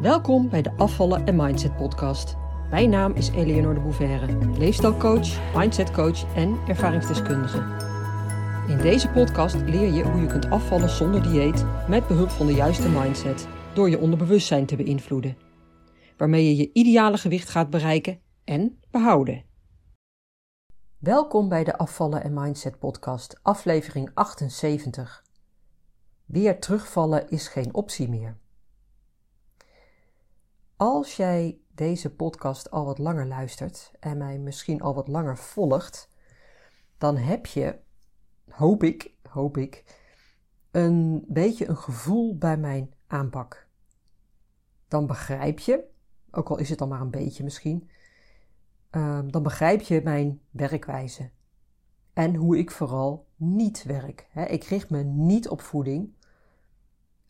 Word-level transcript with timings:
Welkom 0.00 0.48
bij 0.48 0.62
de 0.62 0.72
Afvallen 0.76 1.26
en 1.26 1.36
Mindset 1.36 1.76
podcast. 1.76 2.36
Mijn 2.70 2.90
naam 2.90 3.12
is 3.12 3.28
Eleonore 3.28 3.74
de 3.74 3.80
Bouverre, 3.80 4.58
leefstijlcoach, 4.58 5.54
mindsetcoach 5.56 6.34
en 6.34 6.58
ervaringsdeskundige. 6.68 7.58
In 8.68 8.78
deze 8.78 9.08
podcast 9.08 9.54
leer 9.54 9.92
je 9.92 10.02
hoe 10.02 10.20
je 10.20 10.26
kunt 10.26 10.50
afvallen 10.50 10.88
zonder 10.88 11.22
dieet 11.22 11.64
met 11.88 12.06
behulp 12.06 12.28
van 12.28 12.46
de 12.46 12.52
juiste 12.52 12.88
mindset 12.88 13.48
door 13.74 13.90
je 13.90 13.98
onderbewustzijn 13.98 14.66
te 14.66 14.76
beïnvloeden, 14.76 15.36
waarmee 16.16 16.44
je 16.44 16.56
je 16.56 16.70
ideale 16.72 17.18
gewicht 17.18 17.48
gaat 17.48 17.70
bereiken 17.70 18.20
en 18.44 18.78
behouden. 18.90 19.44
Welkom 20.98 21.48
bij 21.48 21.64
de 21.64 21.78
Afvallen 21.78 22.22
en 22.22 22.34
Mindset 22.34 22.78
podcast, 22.78 23.38
aflevering 23.42 24.10
78. 24.14 25.24
Weer 26.24 26.60
terugvallen 26.60 27.30
is 27.30 27.48
geen 27.48 27.74
optie 27.74 28.08
meer. 28.08 28.39
Als 30.80 31.16
jij 31.16 31.58
deze 31.74 32.14
podcast 32.14 32.70
al 32.70 32.84
wat 32.84 32.98
langer 32.98 33.26
luistert 33.26 33.92
en 33.98 34.18
mij 34.18 34.38
misschien 34.38 34.80
al 34.80 34.94
wat 34.94 35.08
langer 35.08 35.38
volgt, 35.38 36.08
dan 36.98 37.16
heb 37.16 37.46
je, 37.46 37.78
hoop 38.48 38.82
ik, 38.82 39.14
hoop 39.22 39.56
ik, 39.56 39.84
een 40.70 41.24
beetje 41.28 41.68
een 41.68 41.76
gevoel 41.76 42.38
bij 42.38 42.56
mijn 42.56 42.94
aanpak. 43.06 43.68
Dan 44.88 45.06
begrijp 45.06 45.58
je, 45.58 45.84
ook 46.30 46.50
al 46.50 46.58
is 46.58 46.68
het 46.68 46.78
dan 46.78 46.88
maar 46.88 47.00
een 47.00 47.10
beetje 47.10 47.44
misschien, 47.44 47.90
ehm, 48.90 49.28
dan 49.28 49.42
begrijp 49.42 49.80
je 49.80 50.00
mijn 50.04 50.40
werkwijze. 50.50 51.30
En 52.12 52.34
hoe 52.34 52.58
ik 52.58 52.70
vooral 52.70 53.26
niet 53.36 53.82
werk. 53.82 54.28
ik 54.34 54.64
richt 54.64 54.90
me 54.90 55.02
niet 55.02 55.48
op 55.48 55.60
voeding. 55.60 56.14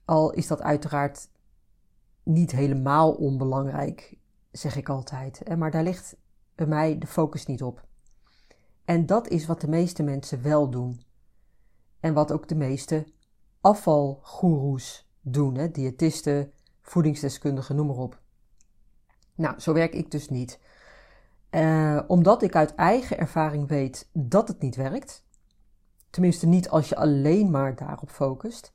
Al 0.04 0.32
is 0.32 0.46
dat 0.46 0.62
uiteraard 0.62 1.28
niet 2.32 2.50
helemaal 2.50 3.12
onbelangrijk, 3.12 4.16
zeg 4.50 4.76
ik 4.76 4.88
altijd. 4.88 5.56
Maar 5.56 5.70
daar 5.70 5.82
ligt 5.82 6.16
bij 6.54 6.66
mij 6.66 6.98
de 6.98 7.06
focus 7.06 7.46
niet 7.46 7.62
op. 7.62 7.88
En 8.84 9.06
dat 9.06 9.28
is 9.28 9.46
wat 9.46 9.60
de 9.60 9.68
meeste 9.68 10.02
mensen 10.02 10.42
wel 10.42 10.70
doen. 10.70 11.00
En 12.00 12.14
wat 12.14 12.32
ook 12.32 12.48
de 12.48 12.54
meeste 12.54 13.06
afvalgoeroes 13.60 15.10
doen, 15.20 15.54
hè? 15.54 15.70
diëtisten, 15.70 16.52
voedingsdeskundigen, 16.80 17.76
noem 17.76 17.86
maar 17.86 17.96
op. 17.96 18.20
Nou, 19.34 19.60
zo 19.60 19.72
werk 19.72 19.94
ik 19.94 20.10
dus 20.10 20.28
niet. 20.28 20.60
Uh, 21.50 22.00
omdat 22.06 22.42
ik 22.42 22.56
uit 22.56 22.74
eigen 22.74 23.18
ervaring 23.18 23.68
weet 23.68 24.08
dat 24.12 24.48
het 24.48 24.60
niet 24.60 24.76
werkt. 24.76 25.24
Tenminste, 26.10 26.46
niet 26.46 26.68
als 26.68 26.88
je 26.88 26.96
alleen 26.96 27.50
maar 27.50 27.76
daarop 27.76 28.10
focust. 28.10 28.72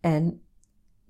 En 0.00 0.41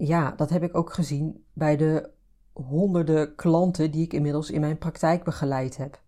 ja, 0.06 0.31
dat 0.31 0.50
heb 0.50 0.62
ik 0.62 0.77
ook 0.77 0.92
gezien 0.92 1.45
bij 1.53 1.77
de 1.77 2.11
honderden 2.53 3.34
klanten 3.34 3.91
die 3.91 4.05
ik 4.05 4.12
inmiddels 4.12 4.50
in 4.50 4.61
mijn 4.61 4.78
praktijk 4.78 5.25
begeleid 5.25 5.77
heb. 5.77 6.03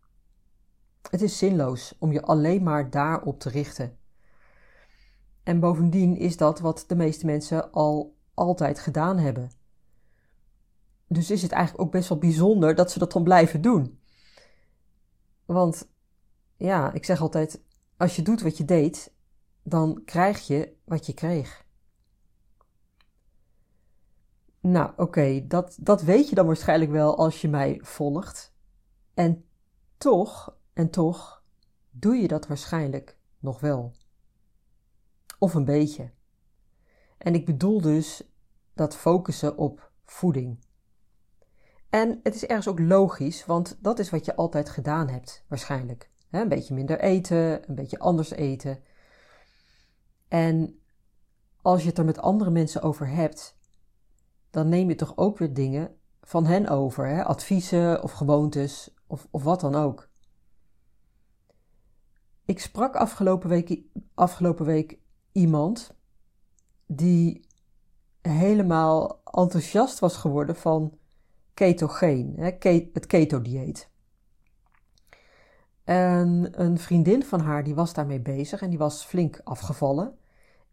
Het 1.11 1.23
is 1.23 1.39
zinloos 1.39 1.97
om 1.99 2.13
je 2.13 2.23
alleen 2.23 2.63
maar 2.63 2.91
daarop 2.91 3.41
te 3.41 3.49
richten. 3.49 3.99
En 5.43 5.61
bovendien 5.61 6.17
is 6.17 6.37
dat 6.37 6.61
wat 6.61 6.85
de 6.87 6.95
meeste 6.95 7.27
mensen 7.27 7.73
al 7.73 8.17
altijd 8.35 8.79
gedaan 8.79 9.19
hebben. 9.19 9.51
Dus 11.09 11.31
is 11.31 11.43
het 11.43 11.53
eigenlijk 11.53 11.85
ook 11.85 11.93
best 11.93 12.09
wel 12.09 12.19
bijzonder 12.19 12.75
dat 12.75 12.91
ze 12.91 12.99
dat 12.99 13.13
dan 13.13 13.25
blijven 13.25 13.61
doen. 13.63 14.01
Want 15.45 15.89
ja, 16.57 16.93
ik 16.93 17.05
zeg 17.05 17.21
altijd: 17.21 17.63
als 17.97 18.17
je 18.17 18.23
doet 18.23 18.43
wat 18.43 18.57
je 18.57 18.65
deed, 18.65 19.13
dan 19.63 20.03
krijg 20.05 20.47
je 20.47 20.77
wat 20.85 21.07
je 21.07 21.13
kreeg. 21.13 21.64
Nou, 24.67 24.93
oké, 24.97 25.47
dat, 25.47 25.77
dat 25.81 26.03
weet 26.03 26.29
je 26.29 26.35
dan 26.35 26.47
waarschijnlijk 26.47 26.91
wel 26.91 27.17
als 27.17 27.41
je 27.41 27.49
mij 27.49 27.81
volgt. 27.83 28.55
En 29.15 29.45
toch, 29.97 30.57
en 30.73 30.91
toch, 30.91 31.45
doe 31.91 32.17
je 32.17 32.29
dat 32.29 32.47
waarschijnlijk 32.47 33.19
nog 33.39 33.61
wel. 33.61 33.93
Of 35.39 35.55
een 35.55 35.65
beetje. 35.65 36.11
En 37.19 37.35
ik 37.35 37.47
bedoel 37.47 37.81
dus 37.81 38.33
dat 38.75 38.97
focussen 38.97 39.57
op 39.57 39.91
voeding. 40.05 40.65
En 41.91 42.21
het 42.23 42.35
is 42.35 42.47
ergens 42.47 42.69
ook 42.69 42.79
logisch, 42.79 43.47
want 43.47 43.79
dat 43.81 43.99
is 43.99 44.11
wat 44.11 44.25
je 44.25 44.37
altijd 44.37 44.69
gedaan 44.69 45.09
hebt, 45.09 45.45
waarschijnlijk. 45.49 46.11
een 46.31 46.49
beetje 46.49 46.75
minder 46.75 47.01
eten, 47.01 47.69
een 47.69 47.75
beetje 47.75 47.99
anders 47.99 48.31
eten. 48.31 48.83
En 50.29 50.81
als 51.63 51.83
je 51.83 51.89
het 51.89 51.99
er 51.99 52.05
met 52.05 52.19
andere 52.19 52.51
mensen 52.51 52.83
over 52.83 53.09
hebt, 53.09 53.63
dan 54.55 54.69
neem 54.69 54.89
je 54.89 54.95
toch 54.95 55.17
ook 55.17 55.39
weer 55.39 55.55
dingen 55.55 55.97
van 56.23 56.47
hen 56.47 56.69
over, 56.69 57.07
hè? 57.07 57.25
adviezen 57.25 58.03
of 58.03 58.13
gewoontes 58.13 58.95
of, 59.07 59.27
of 59.31 59.43
wat 59.43 59.61
dan 59.61 59.75
ook. 59.75 60.09
Ik 62.45 62.61
sprak 62.61 62.95
afgelopen 62.95 63.49
week, 63.49 63.81
afgelopen 64.15 64.65
week 64.65 64.99
iemand 65.33 65.95
die 66.87 67.47
helemaal 68.23 69.21
enthousiast 69.25 69.99
was 69.99 70.17
geworden 70.17 70.57
van 70.57 70.99
ketogeen, 71.55 72.35
hè? 72.37 72.51
het 72.93 73.07
keto-dieet. 73.07 73.91
En 75.85 76.61
een 76.63 76.79
vriendin 76.79 77.23
van 77.23 77.41
haar 77.41 77.65
die 77.65 77.75
was 77.75 77.95
daarmee 77.95 78.21
bezig 78.21 78.63
en 78.63 78.71
die 78.71 78.79
was 78.79 79.05
flink 79.05 79.41
afgevallen. 79.45 80.19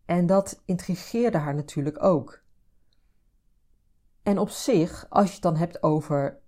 En 0.06 0.26
dat 0.26 0.62
intrigeerde 0.66 1.38
haar 1.38 1.56
natuurlijk 1.56 2.04
ook. 2.04 2.41
En 4.24 4.40
op 4.40 4.50
zich, 4.50 5.06
als 5.10 5.28
je 5.28 5.34
het 5.34 5.42
dan 5.42 5.56
hebt 5.56 5.84
over, 5.84 6.40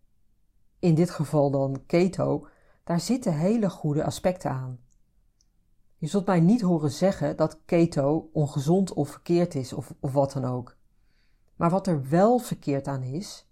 in 0.80 0.96
dit 0.96 1.10
geval 1.10 1.52
dan 1.52 1.84
keto, 1.86 2.48
daar 2.84 3.00
zitten 3.00 3.34
hele 3.38 3.70
goede 3.70 4.04
aspecten 4.04 4.52
aan. 4.52 4.80
Je 5.98 6.08
zult 6.08 6.26
mij 6.26 6.40
niet 6.40 6.62
horen 6.62 6.92
zeggen 6.92 7.38
dat 7.38 7.62
keto 7.66 8.30
ongezond 8.34 8.94
of 8.94 9.10
verkeerd 9.10 9.56
is 9.56 9.74
of, 9.74 9.94
of 10.00 10.14
wat 10.14 10.32
dan 10.32 10.46
ook. 10.46 10.78
Maar 11.56 11.70
wat 11.70 11.88
er 11.88 12.10
wel 12.10 12.40
verkeerd 12.40 12.88
aan 12.88 13.04
is, 13.04 13.48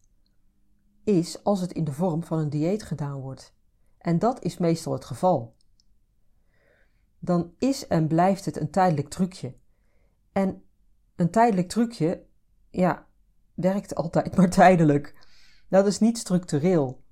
is 1.03 1.44
als 1.44 1.62
het 1.62 1.72
in 1.72 1.84
de 1.84 1.92
vorm 1.92 2.24
van 2.24 2.40
een 2.40 2.50
dieet 2.50 2.84
gedaan 2.84 3.20
wordt. 3.20 3.53
En 3.98 4.20
dat 4.20 4.44
is 4.44 4.58
meestal 4.58 4.94
het 4.94 5.06
geval. 5.06 5.56
Dan 7.20 7.53
is 7.58 7.88
en 7.88 8.08
blijft 8.08 8.46
het 8.46 8.58
een 8.58 8.72
tijdelijk 8.72 9.09
trucje. 9.09 9.56
En 10.32 10.64
een 11.16 11.32
tijdelijk 11.32 11.70
trucje, 11.70 12.26
ja, 12.70 13.08
werkt 13.54 13.96
altijd 13.96 14.36
maar 14.36 14.50
tijdelijk. 14.50 15.16
Dat 15.70 15.88
is 15.88 16.00
niet 16.00 16.18
structureel. 16.18 17.04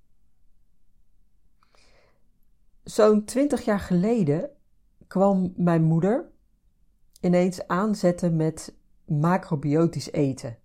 Zo'n 2.84 3.26
twintig 3.26 3.66
jaar 3.66 3.80
geleden 3.80 4.50
kwam 5.08 5.54
mijn 5.56 5.84
moeder 5.84 6.32
ineens 7.22 7.68
aanzetten 7.68 8.36
met 8.36 8.76
macrobiotisch 9.06 10.12
eten. 10.12 10.58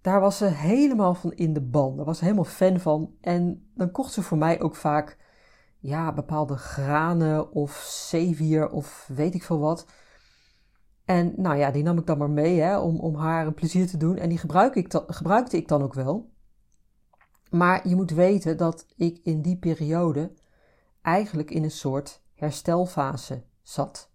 Daar 0.00 0.20
was 0.20 0.36
ze 0.36 0.44
helemaal 0.44 1.14
van 1.14 1.32
in 1.32 1.52
de 1.52 1.60
ban. 1.60 1.96
Daar 1.96 2.04
was 2.04 2.18
ze 2.18 2.24
helemaal 2.24 2.44
fan 2.44 2.80
van. 2.80 3.14
En 3.20 3.70
dan 3.74 3.90
kocht 3.90 4.12
ze 4.12 4.22
voor 4.22 4.38
mij 4.38 4.60
ook 4.60 4.76
vaak 4.76 5.18
ja, 5.78 6.12
bepaalde 6.12 6.56
granen 6.56 7.52
of 7.52 7.72
zeewier 8.08 8.70
of 8.70 9.10
weet 9.14 9.34
ik 9.34 9.42
veel 9.42 9.58
wat. 9.58 9.86
En 11.10 11.32
nou 11.36 11.56
ja, 11.56 11.70
die 11.70 11.82
nam 11.82 11.98
ik 11.98 12.06
dan 12.06 12.18
maar 12.18 12.30
mee 12.30 12.60
hè, 12.60 12.78
om, 12.78 13.00
om 13.00 13.14
haar 13.14 13.46
een 13.46 13.54
plezier 13.54 13.86
te 13.86 13.96
doen. 13.96 14.16
En 14.16 14.28
die 14.28 14.38
gebruik 14.38 14.74
ik 14.74 15.02
gebruikte 15.06 15.56
ik 15.56 15.68
dan 15.68 15.82
ook 15.82 15.94
wel. 15.94 16.30
Maar 17.48 17.88
je 17.88 17.96
moet 17.96 18.10
weten 18.10 18.56
dat 18.56 18.86
ik 18.96 19.20
in 19.22 19.42
die 19.42 19.56
periode 19.56 20.32
eigenlijk 21.02 21.50
in 21.50 21.62
een 21.62 21.70
soort 21.70 22.22
herstelfase 22.34 23.44
zat. 23.62 24.10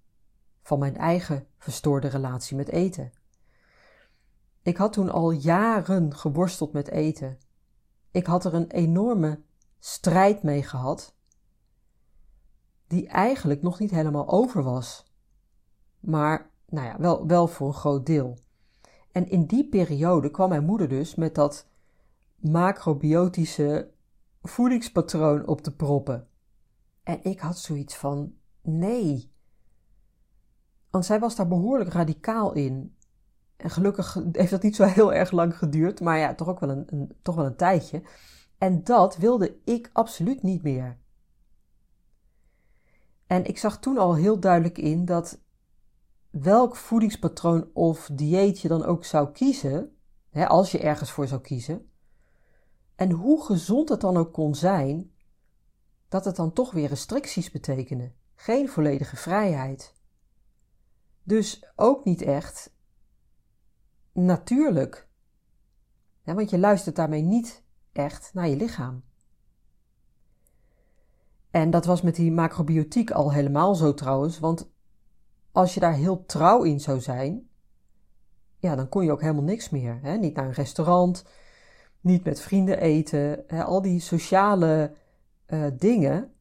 Van 0.62 0.80
mijn 0.80 0.98
eigen 0.98 1.48
verstoorde 1.58 2.08
relatie 2.08 2.58
met 2.58 2.70
eten. 2.70 3.12
Ik 4.62 4.78
had 4.78 4.94
toen 4.94 5.10
al 5.10 5.32
jaren 5.32 6.16
geworsteld 6.16 6.74
met 6.74 6.90
eten. 6.90 7.38
Ik 8.12 8.26
had 8.26 8.46
er 8.46 8.54
een 8.54 8.72
enorme 8.72 9.42
strijd 9.80 10.44
mee 10.44 10.64
gehad, 10.64 11.16
die 12.88 13.08
eigenlijk 13.08 13.62
nog 13.62 13.80
niet 13.80 13.92
helemaal 13.92 14.30
over 14.30 14.64
was. 14.64 15.06
Maar 16.00 16.54
nou 16.76 16.88
ja, 16.88 16.98
wel, 17.00 17.28
wel 17.28 17.48
voor 17.48 17.68
een 17.68 17.74
groot 17.74 18.06
deel. 18.06 18.38
En 19.12 19.30
in 19.30 19.46
die 19.46 19.70
periode 19.70 20.32
kwam 20.32 20.50
mijn 20.50 20.66
moeder 20.66 20.88
dus 20.88 21.16
met 21.16 21.36
dat 21.36 21.68
macrobiotische 22.36 23.92
voedingspatroon 24.42 25.48
op 25.48 25.62
te 25.62 25.76
proppen. 25.76 26.28
En 27.04 27.24
ik 27.24 27.40
had 27.40 27.58
zoiets 27.58 27.96
van: 27.96 28.34
nee. 28.62 29.34
Want 30.90 31.06
zij 31.06 31.20
was 31.20 31.36
daar 31.36 31.48
behoorlijk 31.48 31.90
radicaal 31.90 32.54
in. 32.54 32.96
En 33.58 33.70
gelukkig 33.70 34.18
heeft 34.32 34.52
dat 34.52 34.64
niet 34.64 34.76
zo 34.76 34.84
heel 34.84 35.14
erg 35.14 35.32
lang 35.32 35.58
geduurd, 35.58 36.02
maar 36.02 36.18
ja, 36.18 36.36
toch 36.36 36.48
ook 36.48 36.60
wel 36.60 36.70
een, 36.70 37.16
toch 37.22 37.36
wel 37.36 37.46
een 37.46 37.56
tijdje. 37.56 38.04
En 38.58 38.84
dat 38.84 39.18
wilde 39.18 39.58
ik 39.64 39.90
absoluut 39.94 40.44
niet 40.44 40.64
meer. 40.64 40.98
En 43.28 43.46
ik 43.46 43.58
zag 43.58 43.80
toen 43.80 43.98
al 43.98 44.16
heel 44.16 44.40
duidelijk 44.40 44.78
in 44.78 45.06
dat 45.06 45.45
welk 46.42 46.76
voedingspatroon 46.76 47.70
of 47.74 48.10
dieet 48.14 48.60
je 48.60 48.68
dan 48.68 48.84
ook 48.84 49.06
zou 49.06 49.32
kiezen, 49.32 49.96
hè, 50.30 50.48
als 50.48 50.72
je 50.72 50.80
ergens 50.80 51.12
voor 51.12 51.28
zou 51.28 51.42
kiezen. 51.42 51.90
En 52.96 53.12
hoe 53.12 53.46
gezond 53.46 53.90
het 53.90 54.02
dan 54.02 54.18
ook 54.18 54.34
kon 54.34 54.56
zijn, 54.56 55.12
dat 56.08 56.26
het 56.26 56.36
dan 56.36 56.54
toch 56.54 56.72
weer 56.72 56.88
restricties 56.88 57.52
betekende. 57.52 58.12
Geen 58.36 58.70
volledige 58.70 59.16
vrijheid. 59.16 59.94
Dus 61.24 61.66
ook 61.76 62.06
niet 62.06 62.22
echt 62.22 62.76
natuurlijk. 64.12 65.08
Want 66.24 66.50
je 66.50 66.60
luistert 66.60 66.96
daarmee 66.96 67.22
niet 67.22 67.64
echt 67.92 68.34
naar 68.34 68.48
je 68.48 68.56
lichaam. 68.56 69.04
En 71.50 71.70
dat 71.70 71.86
was 71.86 72.02
met 72.02 72.16
die 72.16 72.32
macrobiotiek 72.32 73.12
al 73.12 73.34
helemaal 73.34 73.76
zo 73.76 73.94
trouwens, 73.94 74.40
want 74.40 74.74
als 75.56 75.74
je 75.74 75.80
daar 75.80 75.94
heel 75.94 76.26
trouw 76.26 76.64
in 76.64 76.80
zou 76.80 77.02
zijn, 77.02 77.50
ja, 78.58 78.76
dan 78.76 78.90
kon 78.90 79.04
je 79.04 79.12
ook 79.12 79.22
helemaal 79.22 79.44
niks 79.44 79.70
meer. 79.70 80.00
Hè? 80.02 80.18
Niet 80.18 80.36
naar 80.36 80.46
een 80.46 80.52
restaurant, 80.52 81.26
niet 82.02 82.24
met 82.24 82.42
vrienden 82.42 82.80
eten, 82.80 83.44
hè? 83.48 83.64
al 83.64 83.82
die 83.82 84.00
sociale 84.00 84.94
uh, 85.48 85.66
dingen, 85.74 86.34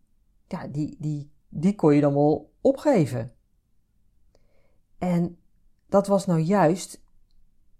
ja, 0.46 0.66
die, 0.66 0.96
die, 0.98 1.32
die 1.48 1.74
kon 1.74 1.94
je 1.94 2.00
dan 2.00 2.14
wel 2.14 2.52
opgeven. 2.60 3.32
En 4.98 5.38
dat 5.88 6.06
was 6.06 6.26
nou 6.26 6.40
juist 6.40 7.02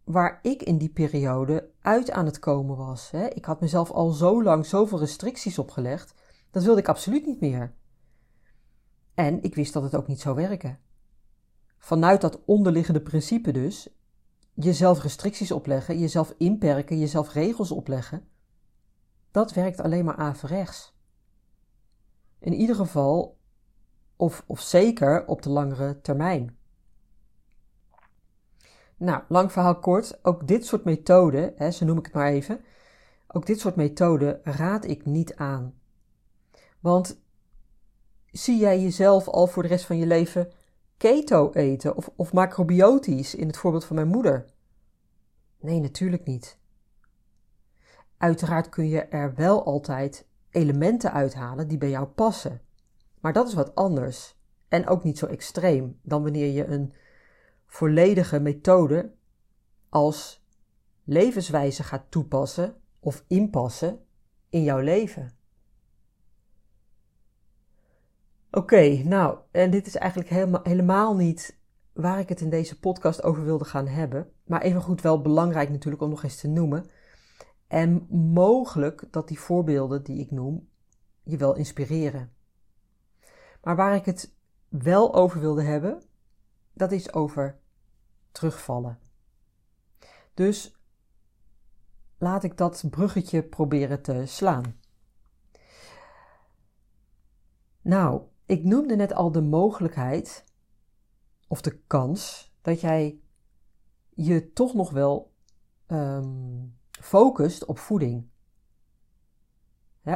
waar 0.04 0.38
ik 0.42 0.62
in 0.62 0.78
die 0.78 0.90
periode 0.90 1.70
uit 1.80 2.10
aan 2.10 2.26
het 2.26 2.38
komen 2.38 2.76
was. 2.76 3.10
Hè? 3.10 3.26
Ik 3.26 3.44
had 3.44 3.60
mezelf 3.60 3.90
al 3.90 4.10
zo 4.10 4.42
lang 4.42 4.66
zoveel 4.66 4.98
restricties 4.98 5.58
opgelegd, 5.58 6.14
dat 6.50 6.62
wilde 6.62 6.80
ik 6.80 6.88
absoluut 6.88 7.26
niet 7.26 7.40
meer. 7.40 7.74
En 9.14 9.42
ik 9.42 9.54
wist 9.54 9.72
dat 9.72 9.82
het 9.82 9.94
ook 9.94 10.06
niet 10.06 10.20
zou 10.20 10.36
werken. 10.36 10.83
Vanuit 11.84 12.20
dat 12.20 12.44
onderliggende 12.44 13.00
principe 13.00 13.52
dus, 13.52 13.88
jezelf 14.52 15.02
restricties 15.02 15.52
opleggen, 15.52 15.98
jezelf 15.98 16.34
inperken, 16.38 16.98
jezelf 16.98 17.32
regels 17.32 17.70
opleggen, 17.70 18.28
dat 19.30 19.52
werkt 19.52 19.80
alleen 19.80 20.04
maar 20.04 20.16
averechts. 20.16 20.94
In 22.38 22.52
ieder 22.52 22.76
geval, 22.76 23.38
of, 24.16 24.44
of 24.46 24.60
zeker 24.60 25.26
op 25.26 25.42
de 25.42 25.50
langere 25.50 26.00
termijn. 26.00 26.56
Nou, 28.96 29.22
lang 29.28 29.52
verhaal 29.52 29.78
kort, 29.78 30.24
ook 30.24 30.48
dit 30.48 30.66
soort 30.66 30.84
methoden, 30.84 31.52
hè, 31.56 31.70
zo 31.70 31.84
noem 31.84 31.98
ik 31.98 32.04
het 32.04 32.14
maar 32.14 32.32
even, 32.32 32.64
ook 33.26 33.46
dit 33.46 33.60
soort 33.60 33.76
methoden 33.76 34.40
raad 34.42 34.84
ik 34.84 35.04
niet 35.04 35.34
aan. 35.34 35.74
Want 36.80 37.20
zie 38.30 38.58
jij 38.58 38.80
jezelf 38.80 39.28
al 39.28 39.46
voor 39.46 39.62
de 39.62 39.68
rest 39.68 39.84
van 39.84 39.96
je 39.96 40.06
leven 40.06 40.52
keto 41.04 41.50
eten 41.52 41.96
of, 41.96 42.10
of 42.16 42.32
macrobiotisch 42.32 43.34
in 43.34 43.46
het 43.46 43.56
voorbeeld 43.56 43.84
van 43.84 43.96
mijn 43.96 44.08
moeder? 44.08 44.44
Nee, 45.60 45.80
natuurlijk 45.80 46.24
niet. 46.24 46.58
Uiteraard 48.16 48.68
kun 48.68 48.88
je 48.88 49.00
er 49.00 49.34
wel 49.34 49.64
altijd 49.64 50.26
elementen 50.50 51.12
uithalen 51.12 51.68
die 51.68 51.78
bij 51.78 51.90
jou 51.90 52.06
passen. 52.06 52.60
Maar 53.20 53.32
dat 53.32 53.48
is 53.48 53.54
wat 53.54 53.74
anders 53.74 54.38
en 54.68 54.86
ook 54.86 55.04
niet 55.04 55.18
zo 55.18 55.26
extreem 55.26 55.98
dan 56.02 56.22
wanneer 56.22 56.52
je 56.52 56.66
een 56.66 56.92
volledige 57.66 58.40
methode 58.40 59.12
als 59.88 60.44
levenswijze 61.04 61.82
gaat 61.82 62.10
toepassen 62.10 62.74
of 63.00 63.24
inpassen 63.28 64.00
in 64.48 64.62
jouw 64.62 64.80
leven. 64.80 65.32
Oké, 68.54 69.02
nou, 69.04 69.38
en 69.50 69.70
dit 69.70 69.86
is 69.86 69.94
eigenlijk 69.94 70.30
helemaal, 70.30 70.60
helemaal 70.62 71.16
niet 71.16 71.58
waar 71.92 72.18
ik 72.18 72.28
het 72.28 72.40
in 72.40 72.50
deze 72.50 72.78
podcast 72.78 73.22
over 73.22 73.44
wilde 73.44 73.64
gaan 73.64 73.86
hebben. 73.86 74.32
Maar 74.44 74.62
even 74.62 74.80
goed 74.80 75.00
wel 75.00 75.22
belangrijk 75.22 75.70
natuurlijk 75.70 76.02
om 76.02 76.08
nog 76.08 76.22
eens 76.22 76.40
te 76.40 76.48
noemen. 76.48 76.90
En 77.66 78.06
mogelijk 78.10 79.06
dat 79.10 79.28
die 79.28 79.38
voorbeelden 79.38 80.02
die 80.04 80.20
ik 80.20 80.30
noem 80.30 80.68
je 81.22 81.36
wel 81.36 81.54
inspireren. 81.54 82.32
Maar 83.62 83.76
waar 83.76 83.94
ik 83.94 84.04
het 84.04 84.34
wel 84.68 85.14
over 85.14 85.40
wilde 85.40 85.62
hebben, 85.62 86.02
dat 86.72 86.92
is 86.92 87.12
over 87.12 87.58
terugvallen. 88.32 88.98
Dus 90.34 90.76
laat 92.18 92.44
ik 92.44 92.56
dat 92.56 92.84
bruggetje 92.90 93.42
proberen 93.42 94.02
te 94.02 94.22
slaan. 94.26 94.76
Nou, 97.82 98.22
ik 98.46 98.64
noemde 98.64 98.96
net 98.96 99.12
al 99.12 99.32
de 99.32 99.42
mogelijkheid 99.42 100.44
of 101.48 101.60
de 101.60 101.78
kans 101.86 102.52
dat 102.62 102.80
jij 102.80 103.18
je 104.14 104.52
toch 104.52 104.74
nog 104.74 104.90
wel 104.90 105.32
um, 105.86 106.76
focust 106.90 107.64
op 107.64 107.78
voeding. 107.78 108.28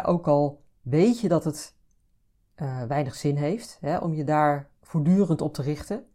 ook 0.02 0.28
al 0.28 0.64
weet 0.82 1.20
je 1.20 1.28
dat 1.28 1.44
het 1.44 1.76
uh, 2.56 2.82
weinig 2.82 3.14
zin 3.14 3.36
heeft 3.36 3.80
om 4.00 4.14
je 4.14 4.24
daar 4.24 4.70
voortdurend 4.82 5.40
op 5.40 5.54
te 5.54 5.62
richten, 5.62 6.06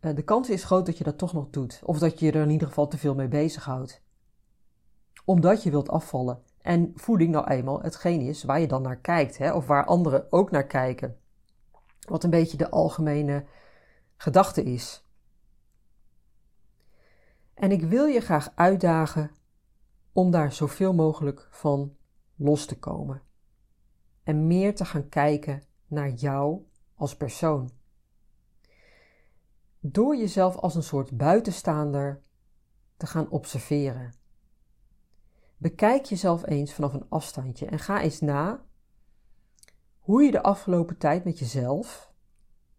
uh, 0.00 0.14
de 0.14 0.22
kans 0.22 0.50
is 0.50 0.64
groot 0.64 0.86
dat 0.86 0.98
je 0.98 1.04
dat 1.04 1.18
toch 1.18 1.32
nog 1.32 1.50
doet. 1.50 1.80
Of 1.84 1.98
dat 1.98 2.18
je 2.18 2.32
er 2.32 2.42
in 2.42 2.50
ieder 2.50 2.68
geval 2.68 2.88
te 2.88 2.98
veel 2.98 3.14
mee 3.14 3.28
bezighoudt. 3.28 4.02
Omdat 5.24 5.62
je 5.62 5.70
wilt 5.70 5.88
afvallen. 5.88 6.42
En 6.62 6.92
voeding 6.94 7.30
nou 7.30 7.46
eenmaal 7.46 7.82
hetgeen 7.82 8.20
is 8.20 8.44
waar 8.44 8.60
je 8.60 8.66
dan 8.66 8.82
naar 8.82 9.00
kijkt, 9.00 9.38
hè, 9.38 9.52
of 9.52 9.66
waar 9.66 9.84
anderen 9.84 10.32
ook 10.32 10.50
naar 10.50 10.66
kijken. 10.66 11.16
Wat 12.08 12.24
een 12.24 12.30
beetje 12.30 12.56
de 12.56 12.70
algemene 12.70 13.44
gedachte 14.16 14.62
is. 14.62 15.06
En 17.54 17.70
ik 17.70 17.82
wil 17.82 18.06
je 18.06 18.20
graag 18.20 18.52
uitdagen 18.54 19.30
om 20.12 20.30
daar 20.30 20.52
zoveel 20.52 20.94
mogelijk 20.94 21.48
van 21.50 21.96
los 22.36 22.66
te 22.66 22.78
komen. 22.78 23.22
En 24.22 24.46
meer 24.46 24.74
te 24.74 24.84
gaan 24.84 25.08
kijken 25.08 25.62
naar 25.86 26.10
jou 26.10 26.66
als 26.94 27.16
persoon. 27.16 27.70
Door 29.80 30.16
jezelf 30.16 30.56
als 30.56 30.74
een 30.74 30.82
soort 30.82 31.16
buitenstaander 31.16 32.20
te 32.96 33.06
gaan 33.06 33.30
observeren. 33.30 34.12
Bekijk 35.62 36.04
jezelf 36.04 36.46
eens 36.46 36.74
vanaf 36.74 36.92
een 36.92 37.08
afstandje 37.08 37.66
en 37.66 37.78
ga 37.78 38.00
eens 38.00 38.20
na 38.20 38.64
hoe 39.98 40.22
je 40.22 40.30
de 40.30 40.42
afgelopen 40.42 40.98
tijd 40.98 41.24
met 41.24 41.38
jezelf, 41.38 42.12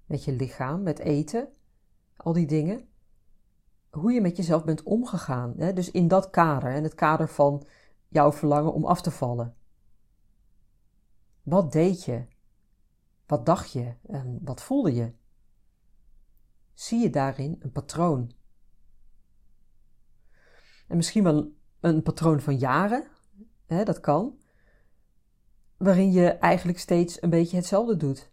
met 0.05 0.23
je 0.23 0.31
lichaam, 0.31 0.83
met 0.83 0.99
eten, 0.99 1.53
al 2.15 2.33
die 2.33 2.47
dingen, 2.47 2.87
hoe 3.89 4.11
je 4.11 4.21
met 4.21 4.37
jezelf 4.37 4.63
bent 4.63 4.83
omgegaan. 4.83 5.53
Hè? 5.57 5.73
Dus 5.73 5.91
in 5.91 6.07
dat 6.07 6.29
kader, 6.29 6.71
in 6.71 6.83
het 6.83 6.95
kader 6.95 7.29
van 7.29 7.65
jouw 8.07 8.31
verlangen 8.31 8.73
om 8.73 8.85
af 8.85 9.01
te 9.01 9.11
vallen. 9.11 9.55
Wat 11.41 11.71
deed 11.71 12.03
je? 12.03 12.25
Wat 13.25 13.45
dacht 13.45 13.71
je? 13.71 13.95
En 14.07 14.39
wat 14.41 14.61
voelde 14.61 14.93
je? 14.93 15.13
Zie 16.73 16.99
je 16.99 17.09
daarin 17.09 17.55
een 17.59 17.71
patroon? 17.71 18.31
En 20.87 20.95
misschien 20.95 21.23
wel 21.23 21.61
een 21.83 22.03
patroon 22.03 22.41
van 22.41 22.57
jaren, 22.57 23.03
hè, 23.65 23.83
dat 23.83 23.99
kan, 23.99 24.37
waarin 25.77 26.11
je 26.11 26.27
eigenlijk 26.27 26.79
steeds 26.79 27.21
een 27.21 27.29
beetje 27.29 27.55
hetzelfde 27.55 27.97
doet. 27.97 28.31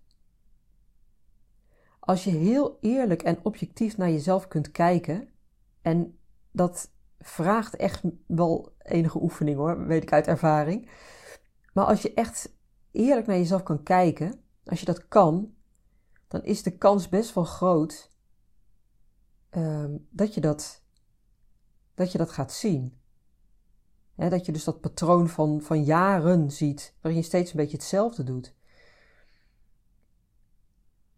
Als 1.99 2.25
je 2.25 2.31
heel 2.31 2.79
eerlijk 2.81 3.23
en 3.23 3.39
objectief 3.43 3.97
naar 3.97 4.11
jezelf 4.11 4.49
kunt 4.49 4.71
kijken, 4.71 5.29
en 5.83 6.19
dat 6.51 6.91
vraagt 7.19 7.77
echt 7.77 8.03
wel 8.27 8.75
enige 8.79 9.23
oefening 9.23 9.57
hoor, 9.57 9.87
weet 9.87 10.03
ik 10.03 10.13
uit 10.13 10.27
ervaring. 10.27 10.91
Maar 11.73 11.85
als 11.85 12.03
je 12.03 12.15
echt 12.15 12.57
eerlijk 12.91 13.27
naar 13.27 13.37
jezelf 13.37 13.63
kan 13.63 13.83
kijken, 13.83 14.41
als 14.65 14.81
je 14.81 14.87
dat 14.87 15.09
kan, 15.09 15.55
dan 16.29 16.43
is 16.43 16.63
de 16.63 16.79
kans 16.79 17.09
best 17.09 17.35
wel 17.35 17.45
groot 17.45 18.11
um, 19.51 20.07
dat, 20.11 20.35
je 20.35 20.41
dat, 20.41 20.83
dat 21.95 22.13
je 22.13 22.19
dat 22.19 22.31
gaat 22.31 22.53
zien 22.53 23.00
dat 24.29 24.47
je 24.47 24.53
dus 24.53 24.65
dat 24.65 24.81
patroon 24.81 25.29
van, 25.29 25.61
van 25.61 25.85
jaren 25.85 26.51
ziet, 26.51 26.95
waarin 27.01 27.21
je 27.21 27.27
steeds 27.27 27.51
een 27.51 27.57
beetje 27.57 27.77
hetzelfde 27.77 28.23
doet. 28.23 28.55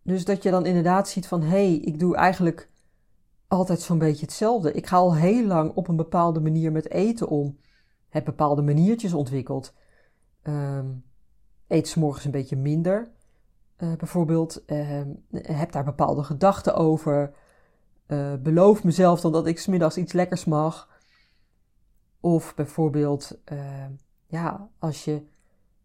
Dus 0.03 0.25
dat 0.25 0.43
je 0.43 0.51
dan 0.51 0.67
inderdaad 0.67 1.09
ziet 1.09 1.27
van 1.27 1.43
hé, 1.43 1.49
hey, 1.49 1.75
ik 1.75 1.99
doe 1.99 2.17
eigenlijk 2.17 2.71
altijd 3.49 3.81
zo'n 3.81 3.99
beetje 3.99 4.25
hetzelfde. 4.25 4.73
Ik 4.73 4.87
ga 4.87 4.97
al 4.97 5.15
heel 5.15 5.47
lang 5.47 5.75
op 5.75 5.89
een 5.89 5.97
bepaalde 5.97 6.41
manier 6.41 6.73
met 6.73 6.91
eten 6.91 7.29
om. 7.29 7.59
Heb 8.09 8.25
bepaalde 8.25 8.63
maniertjes 8.63 9.13
ontwikkeld. 9.13 9.75
Um, 10.43 11.05
eet 11.69 11.89
s 11.89 11.95
morgens 11.95 12.25
een 12.25 12.31
beetje 12.31 12.57
minder. 12.57 13.11
Uh, 13.79 13.93
bijvoorbeeld, 13.97 14.63
uh, 14.67 15.01
heb 15.31 15.73
daar 15.73 15.85
bepaalde 15.85 16.23
gedachten 16.23 16.75
over. 16.75 17.35
Uh, 18.07 18.35
beloof 18.43 18.85
mezelf 18.85 19.21
dan 19.21 19.33
dat 19.33 19.47
ik 19.47 19.59
smiddags 19.59 19.97
iets 19.97 20.13
lekkers 20.13 20.45
mag. 20.45 20.92
Of 22.23 22.55
bijvoorbeeld, 22.55 23.39
uh, 23.53 23.87
ja, 24.27 24.69
als 24.79 25.05
je 25.05 25.23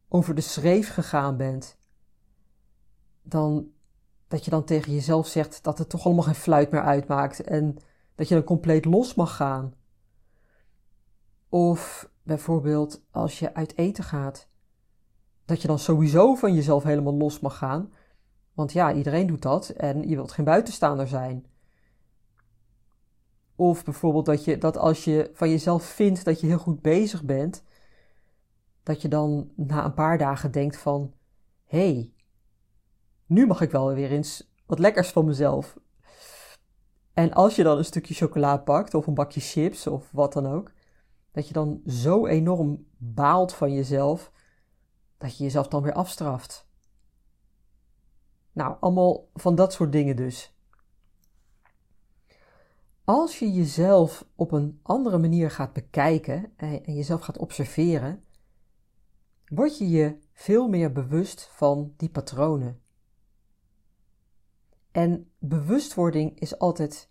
over 0.08 0.36
de 0.36 0.41
schreef 0.41 0.94
gegaan 0.94 1.38
bent, 1.38 1.77
dan 3.22 3.72
dat 4.27 4.46
je 4.46 4.51
dan 4.51 4.63
tegen 4.63 4.94
jezelf 4.94 5.27
zegt 5.27 5.63
dat 5.63 5.77
het 5.77 5.89
toch 5.89 6.06
allemaal 6.06 6.24
geen 6.24 6.36
fluit 6.36 6.72
meer 6.72 6.82
uitmaakt 6.82 7.41
en 7.41 7.77
dat 8.15 8.27
je 8.27 8.36
dan 8.36 8.44
compleet 8.44 8.86
los 8.86 9.15
mag 9.15 9.36
gaan. 9.36 9.74
Of 11.50 12.10
bijvoorbeeld 12.24 13.01
als 13.12 13.39
je 13.39 13.53
uit 13.53 13.77
eten 13.77 14.03
gaat, 14.03 14.48
dat 15.46 15.62
je 15.62 15.67
dan 15.67 15.79
sowieso 15.79 16.36
van 16.36 16.53
jezelf 16.53 16.84
helemaal 16.84 17.17
los 17.17 17.39
mag 17.39 17.58
gaan. 17.58 17.94
Want 18.53 18.72
ja, 18.72 18.94
iedereen 18.94 19.27
doet 19.27 19.41
dat 19.41 19.70
en 19.70 20.10
je 20.10 20.15
wilt 20.15 20.32
geen 20.32 20.46
buitenstaander 20.46 21.08
zijn. 21.08 21.46
Of 23.59 23.83
bijvoorbeeld 23.83 24.25
dat, 24.25 24.45
je, 24.45 24.57
dat 24.57 24.77
als 24.77 25.03
je 25.03 25.29
van 25.33 25.49
jezelf 25.49 25.83
vindt 25.83 26.25
dat 26.25 26.39
je 26.39 26.47
heel 26.47 26.57
goed 26.57 26.81
bezig 26.81 27.23
bent, 27.23 27.63
dat 28.83 29.01
je 29.01 29.07
dan 29.07 29.51
na 29.55 29.85
een 29.85 29.93
paar 29.93 30.17
dagen 30.17 30.51
denkt 30.51 30.77
van, 30.77 31.13
hé, 31.65 31.91
hey, 31.93 32.11
nu 33.25 33.47
mag 33.47 33.61
ik 33.61 33.71
wel 33.71 33.93
weer 33.93 34.11
eens 34.11 34.51
wat 34.65 34.79
lekkers 34.79 35.09
van 35.09 35.25
mezelf. 35.25 35.77
En 37.13 37.33
als 37.33 37.55
je 37.55 37.63
dan 37.63 37.77
een 37.77 37.85
stukje 37.85 38.13
chocola 38.13 38.57
pakt 38.57 38.93
of 38.93 39.07
een 39.07 39.13
bakje 39.13 39.39
chips 39.39 39.87
of 39.87 40.11
wat 40.11 40.33
dan 40.33 40.47
ook, 40.47 40.71
dat 41.31 41.47
je 41.47 41.53
dan 41.53 41.81
zo 41.85 42.25
enorm 42.25 42.85
baalt 42.97 43.53
van 43.53 43.73
jezelf 43.73 44.31
dat 45.17 45.37
je 45.37 45.43
jezelf 45.43 45.67
dan 45.67 45.83
weer 45.83 45.93
afstraft. 45.93 46.67
Nou, 48.51 48.75
allemaal 48.79 49.29
van 49.33 49.55
dat 49.55 49.73
soort 49.73 49.91
dingen 49.91 50.15
dus. 50.15 50.56
Als 53.07 53.39
je 53.39 53.51
jezelf 53.51 54.27
op 54.35 54.51
een 54.51 54.79
andere 54.83 55.17
manier 55.17 55.51
gaat 55.51 55.73
bekijken 55.73 56.51
en 56.55 56.93
jezelf 56.93 57.21
gaat 57.21 57.37
observeren, 57.37 58.23
word 59.45 59.77
je 59.77 59.89
je 59.89 60.19
veel 60.33 60.67
meer 60.67 60.91
bewust 60.91 61.49
van 61.51 61.93
die 61.97 62.09
patronen. 62.09 62.81
En 64.91 65.31
bewustwording 65.39 66.39
is 66.39 66.59
altijd 66.59 67.09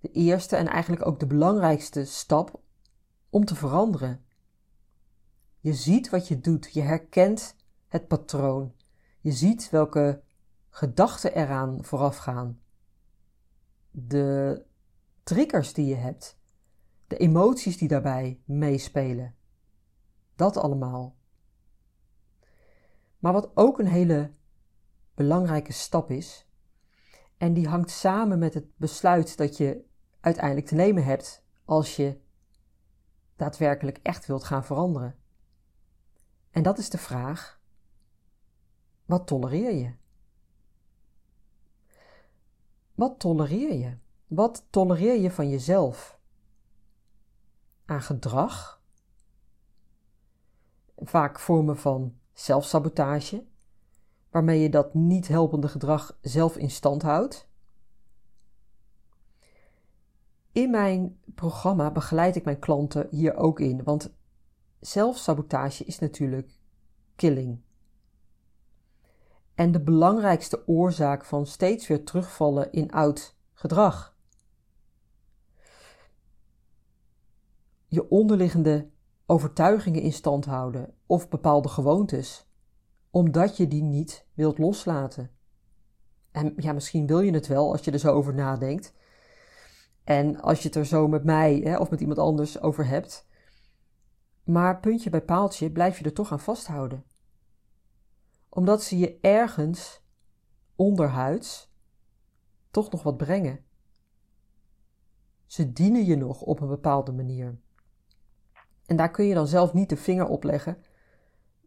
de 0.00 0.10
eerste 0.10 0.56
en 0.56 0.66
eigenlijk 0.66 1.06
ook 1.06 1.20
de 1.20 1.26
belangrijkste 1.26 2.04
stap 2.04 2.60
om 3.30 3.44
te 3.44 3.54
veranderen. 3.54 4.24
Je 5.60 5.74
ziet 5.74 6.10
wat 6.10 6.28
je 6.28 6.40
doet, 6.40 6.72
je 6.72 6.82
herkent 6.82 7.56
het 7.88 8.08
patroon, 8.08 8.74
je 9.20 9.32
ziet 9.32 9.70
welke 9.70 10.22
gedachten 10.68 11.34
eraan 11.34 11.84
voorafgaan, 11.84 12.60
de 13.90 14.68
triggers 15.30 15.72
die 15.72 15.86
je 15.86 15.94
hebt, 15.94 16.38
de 17.06 17.16
emoties 17.16 17.76
die 17.78 17.88
daarbij 17.88 18.40
meespelen. 18.44 19.34
Dat 20.36 20.56
allemaal. 20.56 21.16
Maar 23.18 23.32
wat 23.32 23.50
ook 23.54 23.78
een 23.78 23.86
hele 23.86 24.30
belangrijke 25.14 25.72
stap 25.72 26.10
is, 26.10 26.48
en 27.36 27.54
die 27.54 27.68
hangt 27.68 27.90
samen 27.90 28.38
met 28.38 28.54
het 28.54 28.76
besluit 28.76 29.36
dat 29.36 29.56
je 29.56 29.84
uiteindelijk 30.20 30.66
te 30.66 30.74
nemen 30.74 31.04
hebt 31.04 31.44
als 31.64 31.96
je 31.96 32.20
daadwerkelijk 33.36 33.98
echt 34.02 34.26
wilt 34.26 34.44
gaan 34.44 34.64
veranderen. 34.64 35.16
En 36.50 36.62
dat 36.62 36.78
is 36.78 36.90
de 36.90 36.98
vraag: 36.98 37.60
wat 39.04 39.26
tolereer 39.26 39.74
je? 39.74 39.94
Wat 42.94 43.18
tolereer 43.20 43.74
je? 43.74 43.96
Wat 44.30 44.66
tolereer 44.70 45.20
je 45.20 45.30
van 45.30 45.48
jezelf? 45.48 46.18
Aan 47.84 48.02
gedrag? 48.02 48.82
Vaak 50.96 51.38
vormen 51.38 51.78
van 51.78 52.18
zelfsabotage, 52.32 53.46
waarmee 54.30 54.60
je 54.60 54.70
dat 54.70 54.94
niet 54.94 55.28
helpende 55.28 55.68
gedrag 55.68 56.18
zelf 56.20 56.56
in 56.56 56.70
stand 56.70 57.02
houdt. 57.02 57.48
In 60.52 60.70
mijn 60.70 61.20
programma 61.34 61.90
begeleid 61.90 62.36
ik 62.36 62.44
mijn 62.44 62.58
klanten 62.58 63.08
hier 63.10 63.34
ook 63.34 63.60
in, 63.60 63.82
want 63.84 64.14
zelfsabotage 64.80 65.84
is 65.84 65.98
natuurlijk 65.98 66.58
killing. 67.16 67.60
En 69.54 69.72
de 69.72 69.80
belangrijkste 69.80 70.68
oorzaak 70.68 71.24
van 71.24 71.46
steeds 71.46 71.86
weer 71.86 72.04
terugvallen 72.04 72.72
in 72.72 72.92
oud 72.92 73.36
gedrag. 73.54 74.09
Je 77.90 78.08
onderliggende 78.08 78.90
overtuigingen 79.26 80.02
in 80.02 80.12
stand 80.12 80.44
houden 80.44 80.94
of 81.06 81.28
bepaalde 81.28 81.68
gewoontes, 81.68 82.50
omdat 83.10 83.56
je 83.56 83.68
die 83.68 83.82
niet 83.82 84.26
wilt 84.34 84.58
loslaten. 84.58 85.30
En 86.30 86.52
ja, 86.56 86.72
misschien 86.72 87.06
wil 87.06 87.20
je 87.20 87.32
het 87.32 87.46
wel 87.46 87.70
als 87.72 87.84
je 87.84 87.90
er 87.90 87.98
zo 87.98 88.12
over 88.12 88.34
nadenkt. 88.34 88.94
En 90.04 90.40
als 90.40 90.62
je 90.62 90.68
het 90.68 90.76
er 90.76 90.86
zo 90.86 91.08
met 91.08 91.24
mij 91.24 91.60
hè, 91.64 91.78
of 91.78 91.90
met 91.90 92.00
iemand 92.00 92.18
anders 92.18 92.60
over 92.60 92.86
hebt. 92.86 93.26
Maar 94.44 94.80
puntje 94.80 95.10
bij 95.10 95.22
paaltje 95.22 95.70
blijf 95.70 95.98
je 95.98 96.04
er 96.04 96.12
toch 96.12 96.32
aan 96.32 96.40
vasthouden. 96.40 97.04
Omdat 98.48 98.82
ze 98.82 98.98
je 98.98 99.18
ergens 99.20 100.02
onderhuids 100.76 101.72
toch 102.70 102.90
nog 102.90 103.02
wat 103.02 103.16
brengen. 103.16 103.64
Ze 105.46 105.72
dienen 105.72 106.04
je 106.04 106.16
nog 106.16 106.42
op 106.42 106.60
een 106.60 106.68
bepaalde 106.68 107.12
manier. 107.12 107.58
En 108.90 108.96
daar 108.96 109.10
kun 109.10 109.24
je 109.24 109.34
dan 109.34 109.46
zelf 109.46 109.72
niet 109.72 109.88
de 109.88 109.96
vinger 109.96 110.26
op 110.26 110.44
leggen, 110.44 110.84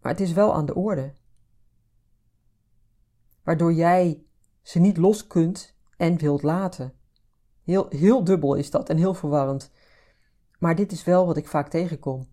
maar 0.02 0.12
het 0.12 0.22
is 0.22 0.34
wel 0.34 0.54
aan 0.54 0.66
de 0.66 0.76
orde. 0.76 1.14
Waardoor 3.44 3.74
jij 3.74 4.24
ze 4.62 4.80
niet 4.80 4.98
los 4.98 5.28
kunt 5.28 5.76
en 5.98 6.18
wilt 6.18 6.42
laten. 6.42 6.94
Heel, 7.64 7.86
heel 7.90 8.24
dubbel 8.24 8.56
is 8.56 8.70
dat 8.70 8.90
en 8.90 8.98
heel 8.98 9.14
verwarrend. 9.14 9.72
Maar 10.60 10.76
dit 10.76 10.92
is 10.92 11.04
wel 11.04 11.26
wat 11.26 11.38
ik 11.38 11.48
vaak 11.48 11.70
tegenkom. 11.70 12.28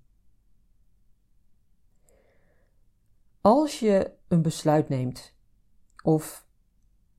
Als 3.40 3.80
je 3.80 4.12
een 4.28 4.42
besluit 4.42 4.88
neemt, 4.88 5.34
of 6.02 6.46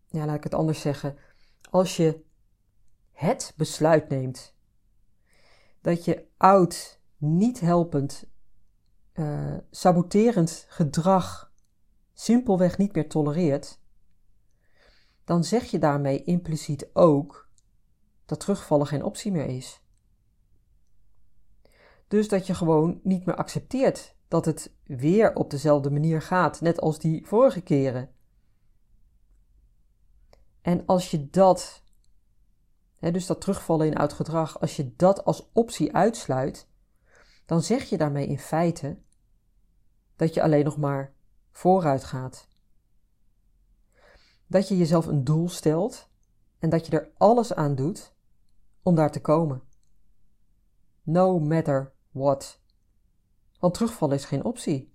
ja, 0.08 0.26
laat 0.26 0.36
ik 0.36 0.44
het 0.44 0.54
anders 0.54 0.82
zeggen, 0.82 1.18
als 1.70 1.98
je 1.98 2.24
het 3.12 3.54
besluit 3.56 4.10
neemt 4.10 4.56
dat 5.82 6.06
je 6.06 6.28
oud 6.38 7.01
niet 7.22 7.60
helpend, 7.60 8.26
uh, 9.14 9.58
saboterend 9.72 10.66
gedrag 10.68 11.54
simpelweg 12.14 12.78
niet 12.78 12.94
meer 12.94 13.10
tolereert, 13.10 13.80
dan 15.24 15.44
zeg 15.44 15.64
je 15.64 15.80
daarmee 15.80 16.24
impliciet 16.24 16.90
ook 16.94 17.50
dat 18.26 18.40
terugvallen 18.40 18.88
geen 18.88 19.04
optie 19.04 19.32
meer 19.32 19.46
is. 19.46 19.82
Dus 22.08 22.28
dat 22.28 22.48
je 22.48 22.54
gewoon 22.54 23.00
niet 23.04 23.26
meer 23.26 23.36
accepteert 23.36 24.16
dat 24.28 24.46
het 24.46 24.74
weer 24.84 25.36
op 25.36 25.50
dezelfde 25.50 25.92
manier 25.92 26.22
gaat, 26.22 26.62
net 26.62 26.82
als 26.82 27.00
die 27.00 27.28
vorige 27.28 27.62
keren. 27.62 28.10
En 30.62 30.86
als 30.86 31.12
je 31.12 31.30
dat, 31.30 31.84
hè, 32.96 33.12
dus 33.12 33.26
dat 33.26 33.42
terugvallen 33.42 33.88
in 33.88 33.98
oud 33.98 34.14
gedrag, 34.14 34.60
als 34.60 34.76
je 34.76 34.96
dat 34.96 35.26
als 35.26 35.50
optie 35.54 35.94
uitsluit, 35.94 36.70
dan 37.52 37.64
zeg 37.64 37.84
je 37.90 37.98
daarmee 37.98 38.28
in 38.28 38.40
feite 38.40 38.98
dat 40.16 40.34
je 40.34 40.42
alleen 40.42 40.64
nog 40.64 40.78
maar 40.78 41.14
vooruit 41.52 42.04
gaat. 42.04 42.48
Dat 44.48 44.68
je 44.68 44.78
jezelf 44.78 45.06
een 45.06 45.24
doel 45.24 45.50
stelt 45.50 46.10
en 46.60 46.70
dat 46.70 46.86
je 46.86 46.92
er 47.00 47.12
alles 47.18 47.54
aan 47.54 47.76
doet 47.76 48.16
om 48.84 48.96
daar 48.96 49.12
te 49.12 49.22
komen. 49.22 49.62
No 51.02 51.40
matter 51.40 51.94
what. 52.12 52.62
Want 53.60 53.74
terugvallen 53.74 54.16
is 54.16 54.26
geen 54.26 54.44
optie. 54.44 54.92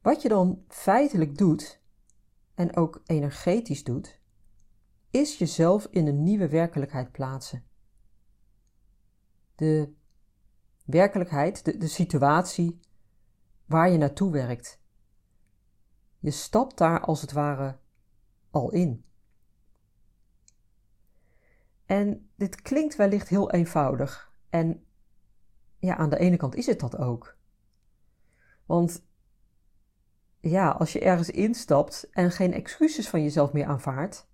Wat 0.00 0.22
je 0.22 0.28
dan 0.28 0.64
feitelijk 0.68 1.38
doet, 1.38 1.80
en 2.54 2.76
ook 2.76 3.02
energetisch 3.04 3.84
doet, 3.84 4.20
is 5.10 5.38
jezelf 5.38 5.86
in 5.90 6.06
een 6.06 6.22
nieuwe 6.22 6.48
werkelijkheid 6.48 7.12
plaatsen. 7.12 7.64
De 9.54 10.00
werkelijkheid, 10.84 11.64
de, 11.64 11.76
de 11.76 11.86
situatie 11.88 12.80
waar 13.66 13.90
je 13.90 13.98
naartoe 13.98 14.32
werkt. 14.32 14.80
Je 16.18 16.30
stapt 16.30 16.78
daar 16.78 17.00
als 17.00 17.20
het 17.20 17.32
ware 17.32 17.78
al 18.50 18.70
in. 18.70 19.04
En 21.86 22.30
dit 22.36 22.62
klinkt 22.62 22.96
wellicht 22.96 23.28
heel 23.28 23.50
eenvoudig. 23.50 24.32
En 24.50 24.84
ja, 25.78 25.96
aan 25.96 26.10
de 26.10 26.18
ene 26.18 26.36
kant 26.36 26.54
is 26.54 26.66
het 26.66 26.80
dat 26.80 26.96
ook. 26.96 27.36
Want 28.66 29.04
ja, 30.40 30.70
als 30.70 30.92
je 30.92 31.00
ergens 31.00 31.30
instapt 31.30 32.08
en 32.10 32.30
geen 32.30 32.52
excuses 32.52 33.08
van 33.08 33.22
jezelf 33.22 33.52
meer 33.52 33.66
aanvaardt, 33.66 34.30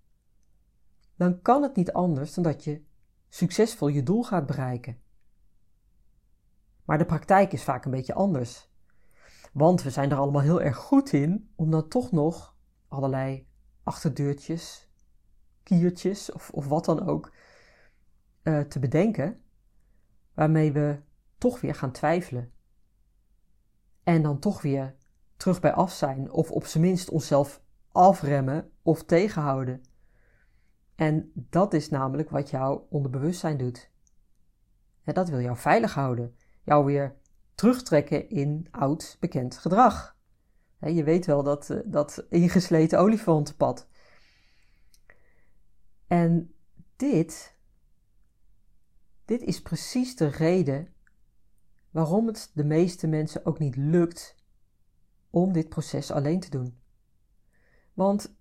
dan 1.16 1.42
kan 1.42 1.62
het 1.62 1.76
niet 1.76 1.92
anders 1.92 2.34
dan 2.34 2.44
dat 2.44 2.64
je 2.64 2.82
succesvol 3.28 3.88
je 3.88 4.02
doel 4.02 4.22
gaat 4.22 4.46
bereiken. 4.46 5.00
Maar 6.88 6.98
de 6.98 7.04
praktijk 7.04 7.52
is 7.52 7.64
vaak 7.64 7.84
een 7.84 7.90
beetje 7.90 8.14
anders. 8.14 8.70
Want 9.52 9.82
we 9.82 9.90
zijn 9.90 10.10
er 10.10 10.16
allemaal 10.16 10.42
heel 10.42 10.60
erg 10.60 10.76
goed 10.76 11.12
in 11.12 11.52
om 11.56 11.70
dan 11.70 11.88
toch 11.88 12.12
nog 12.12 12.56
allerlei 12.88 13.48
achterdeurtjes, 13.82 14.90
kiertjes 15.62 16.32
of, 16.32 16.50
of 16.50 16.68
wat 16.68 16.84
dan 16.84 17.06
ook 17.06 17.32
uh, 18.42 18.60
te 18.60 18.78
bedenken, 18.78 19.40
waarmee 20.34 20.72
we 20.72 21.00
toch 21.38 21.60
weer 21.60 21.74
gaan 21.74 21.92
twijfelen. 21.92 22.52
En 24.02 24.22
dan 24.22 24.38
toch 24.38 24.62
weer 24.62 24.96
terug 25.36 25.60
bij 25.60 25.72
af 25.72 25.92
zijn, 25.92 26.30
of 26.30 26.50
op 26.50 26.66
zijn 26.66 26.84
minst 26.84 27.10
onszelf 27.10 27.62
afremmen 27.88 28.70
of 28.82 29.04
tegenhouden. 29.04 29.82
En 30.94 31.32
dat 31.34 31.74
is 31.74 31.88
namelijk 31.88 32.30
wat 32.30 32.50
jouw 32.50 32.86
onderbewustzijn 32.90 33.56
doet. 33.56 33.90
Dat 35.04 35.28
wil 35.28 35.40
jou 35.40 35.56
veilig 35.56 35.94
houden, 35.94 36.36
jou 36.68 36.84
weer 36.84 37.16
terugtrekken 37.54 38.28
in 38.28 38.68
oud 38.70 39.16
bekend 39.20 39.56
gedrag. 39.56 40.16
Je 40.80 41.04
weet 41.04 41.26
wel 41.26 41.42
dat, 41.42 41.70
eh, 41.70 41.78
dat 41.84 42.24
ingesleten 42.28 42.98
olifantenpad. 42.98 43.88
En 46.06 46.54
dit, 46.96 47.56
dit 49.24 49.42
is 49.42 49.62
precies 49.62 50.16
de 50.16 50.26
reden 50.26 50.92
waarom 51.90 52.26
het 52.26 52.50
de 52.54 52.64
meeste 52.64 53.06
mensen 53.06 53.46
ook 53.46 53.58
niet 53.58 53.76
lukt 53.76 54.36
om 55.30 55.52
dit 55.52 55.68
proces 55.68 56.10
alleen 56.10 56.40
te 56.40 56.50
doen. 56.50 56.80
Want 57.94 58.36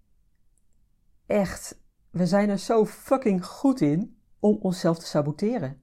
echt, 1.26 1.82
we 2.10 2.26
zijn 2.26 2.50
er 2.50 2.60
zo 2.60 2.86
fucking 2.86 3.46
goed 3.46 3.82
in 3.82 4.20
om 4.40 4.58
onszelf 4.62 5.00
te 5.00 5.06
saboteren. 5.06 5.82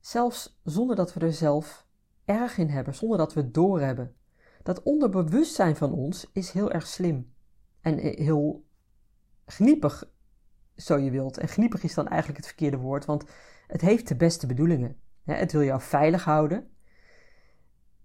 Zelfs 0.00 0.60
zonder 0.64 0.96
dat 0.96 1.14
we 1.14 1.20
er 1.20 1.32
zelf 1.32 1.86
erg 2.24 2.58
in 2.58 2.68
hebben, 2.68 2.94
zonder 2.94 3.18
dat 3.18 3.34
we 3.34 3.40
het 3.40 3.54
doorhebben. 3.54 4.14
Dat 4.62 4.82
onderbewustzijn 4.82 5.76
van 5.76 5.92
ons 5.92 6.30
is 6.32 6.50
heel 6.50 6.70
erg 6.70 6.86
slim 6.86 7.32
en 7.80 7.98
heel 7.98 8.64
gniepig, 9.46 10.10
zo 10.76 10.96
je 10.96 11.10
wilt. 11.10 11.38
En 11.38 11.48
gniepig 11.48 11.82
is 11.82 11.94
dan 11.94 12.08
eigenlijk 12.08 12.38
het 12.38 12.46
verkeerde 12.46 12.76
woord, 12.76 13.04
want 13.04 13.24
het 13.66 13.80
heeft 13.80 14.08
de 14.08 14.16
beste 14.16 14.46
bedoelingen. 14.46 15.00
Het 15.24 15.52
wil 15.52 15.62
jou 15.62 15.80
veilig 15.80 16.24
houden. 16.24 16.70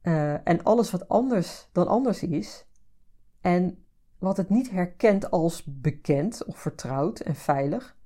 Uh, 0.02 0.48
en 0.48 0.64
alles 0.64 0.92
wat 0.92 1.08
anders 1.08 1.70
dan 1.72 1.88
anders 1.88 2.24
is, 2.24 2.66
en 3.42 3.86
wat 4.18 4.38
het 4.38 4.50
niet 4.50 4.70
herkent 4.70 5.32
als 5.32 5.64
bekend 5.66 6.46
of 6.46 6.58
vertrouwd 6.58 7.20
en 7.20 7.36
veilig, 7.36 7.98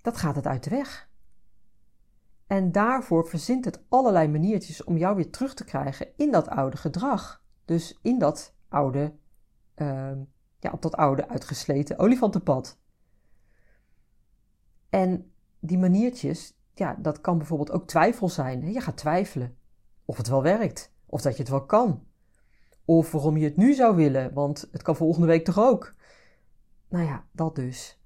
dat 0.00 0.16
gaat 0.16 0.36
het 0.36 0.46
uit 0.46 0.64
de 0.64 0.70
weg. 0.70 1.08
En 2.46 2.72
daarvoor 2.72 3.28
verzint 3.28 3.64
het 3.64 3.82
allerlei 3.88 4.28
maniertjes 4.28 4.84
om 4.84 4.96
jou 4.96 5.16
weer 5.16 5.30
terug 5.30 5.54
te 5.54 5.64
krijgen 5.64 6.08
in 6.16 6.32
dat 6.32 6.48
oude 6.48 6.76
gedrag. 6.76 7.42
Dus 7.64 7.98
in 8.02 8.18
dat 8.18 8.54
oude, 8.68 9.14
uh, 9.76 10.12
ja, 10.58 10.70
op 10.72 10.82
dat 10.82 10.96
oude 10.96 11.28
uitgesleten 11.28 11.98
olifantenpad. 11.98 12.78
En 14.90 15.32
die 15.60 15.78
maniertjes, 15.78 16.54
ja, 16.74 16.96
dat 16.98 17.20
kan 17.20 17.38
bijvoorbeeld 17.38 17.70
ook 17.70 17.86
twijfel 17.86 18.28
zijn. 18.28 18.72
Je 18.72 18.80
gaat 18.80 18.96
twijfelen 18.96 19.56
of 20.04 20.16
het 20.16 20.28
wel 20.28 20.42
werkt, 20.42 20.92
of 21.06 21.22
dat 21.22 21.32
je 21.32 21.42
het 21.42 21.50
wel 21.50 21.64
kan. 21.64 22.04
Of 22.84 23.12
waarom 23.12 23.36
je 23.36 23.44
het 23.44 23.56
nu 23.56 23.74
zou 23.74 23.96
willen, 23.96 24.32
want 24.32 24.68
het 24.72 24.82
kan 24.82 24.96
volgende 24.96 25.26
week 25.26 25.44
toch 25.44 25.58
ook. 25.58 25.94
Nou 26.88 27.04
ja, 27.04 27.24
dat 27.32 27.54
dus. 27.56 27.98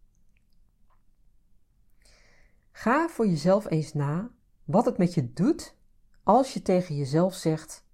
Ga 2.78 3.08
voor 3.08 3.26
jezelf 3.26 3.70
eens 3.70 3.92
na 3.92 4.30
wat 4.64 4.85
het 4.85 4.99
met 4.99 5.14
je 5.14 5.32
doet 5.32 5.76
als 6.23 6.54
je 6.54 6.62
tegen 6.62 6.97
jezelf 6.97 7.35
zegt: 7.35 7.87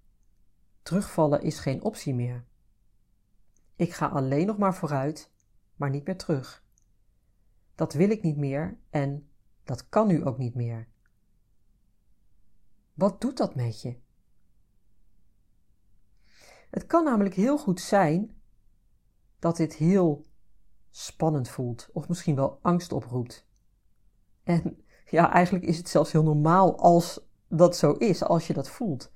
terugvallen 0.83 1.43
is 1.43 1.59
geen 1.59 1.83
optie 1.83 2.15
meer. 2.15 2.45
Ik 3.77 3.93
ga 3.93 4.07
alleen 4.07 4.47
nog 4.47 4.59
maar 4.59 4.75
vooruit, 4.75 5.31
maar 5.77 5.91
niet 5.91 6.07
meer 6.07 6.17
terug. 6.17 6.65
Dat 7.75 7.93
wil 7.93 8.11
ik 8.11 8.23
niet 8.23 8.37
meer 8.37 8.79
en 8.91 9.29
dat 9.63 9.89
kan 9.89 10.07
nu 10.07 10.25
ook 10.25 10.39
niet 10.39 10.55
meer. 10.55 10.89
Wat 12.95 13.21
doet 13.21 13.37
dat 13.37 13.55
met 13.55 13.83
je? 13.83 13.99
Het 16.71 16.87
kan 16.87 17.05
namelijk 17.05 17.35
heel 17.35 17.59
goed 17.59 17.81
zijn 17.81 18.41
dat 19.39 19.57
dit 19.57 19.75
heel 19.75 20.25
spannend 20.91 21.49
voelt, 21.49 21.89
of 21.93 22.09
misschien 22.09 22.35
wel 22.35 22.59
angst 22.63 22.93
oproept. 22.93 23.47
En 24.45 24.85
ja, 25.11 25.33
eigenlijk 25.33 25.65
is 25.65 25.77
het 25.77 25.89
zelfs 25.89 26.13
heel 26.13 26.23
normaal 26.23 26.79
als 26.79 27.21
dat 27.49 27.77
zo 27.77 27.93
is, 27.93 28.23
als 28.23 28.47
je 28.47 28.53
dat 28.53 28.69
voelt. 28.69 29.13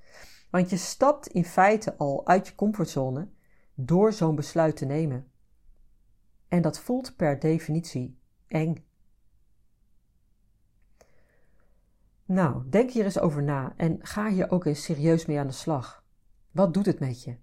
Want 0.49 0.69
je 0.69 0.77
stapt 0.77 1.27
in 1.27 1.45
feite 1.45 1.97
al 1.97 2.27
uit 2.27 2.47
je 2.47 2.55
comfortzone 2.55 3.27
door 3.73 4.13
zo'n 4.13 4.35
besluit 4.35 4.75
te 4.75 4.85
nemen. 4.85 5.31
En 6.47 6.61
dat 6.61 6.79
voelt 6.79 7.15
per 7.15 7.39
definitie 7.39 8.19
eng. 8.47 8.85
Nou, 12.25 12.69
denk 12.69 12.91
hier 12.91 13.03
eens 13.03 13.19
over 13.19 13.43
na 13.43 13.73
en 13.77 13.99
ga 14.01 14.29
hier 14.29 14.51
ook 14.51 14.65
eens 14.65 14.83
serieus 14.83 15.25
mee 15.25 15.39
aan 15.39 15.47
de 15.47 15.53
slag. 15.53 16.03
Wat 16.51 16.73
doet 16.73 16.85
het 16.85 16.99
met 16.99 17.23
je? 17.23 17.37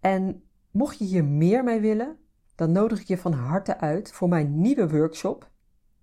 En 0.00 0.44
mocht 0.70 0.98
je 0.98 1.04
hier 1.04 1.24
meer 1.24 1.64
mee 1.64 1.80
willen, 1.80 2.18
dan 2.54 2.72
nodig 2.72 3.00
ik 3.00 3.06
je 3.06 3.18
van 3.18 3.32
harte 3.32 3.78
uit 3.78 4.12
voor 4.12 4.28
mijn 4.28 4.60
nieuwe 4.60 4.88
workshop 4.88 5.49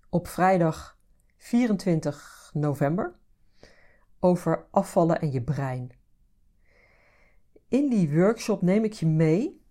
op 0.09 0.27
vrijdag 0.27 0.97
24 1.35 2.51
november 2.53 3.15
over 4.19 4.65
afvallen 4.71 5.21
en 5.21 5.31
je 5.31 5.41
brein. 5.41 5.91
In 7.67 7.89
die 7.89 8.13
workshop 8.15 8.61
neem 8.61 8.83
ik 8.83 8.93
je 8.93 9.05
mee 9.05 9.61